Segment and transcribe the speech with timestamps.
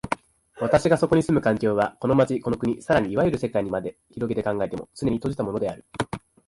[0.59, 5.85] 私がそこに住む環境は、この町、この国、更にいわゆる世界にまで拡げて考えても、つねに閉じたものである。